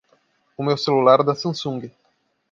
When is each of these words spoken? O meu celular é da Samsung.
O 0.57 0.63
meu 0.63 0.77
celular 0.77 1.19
é 1.19 1.23
da 1.23 1.35
Samsung. 1.35 1.91